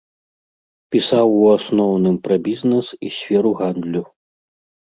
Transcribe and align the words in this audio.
Пісаў 0.95 1.27
у 1.33 1.43
асноўным 1.57 2.15
пра 2.25 2.35
бізнэс 2.47 2.87
і 3.09 3.15
сферу 3.19 3.49
гандлю. 3.61 4.03